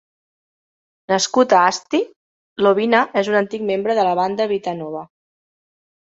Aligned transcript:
Nascut 1.11 1.53
a 1.57 1.59
Asti, 1.73 1.99
Lobina 2.67 3.03
és 3.23 3.31
un 3.35 3.39
antic 3.43 3.67
membre 3.69 3.99
de 4.01 4.09
la 4.09 4.17
banda 4.23 4.51
Vitanova. 4.55 5.07